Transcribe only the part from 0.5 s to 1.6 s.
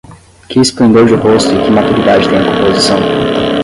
esplendor de rosto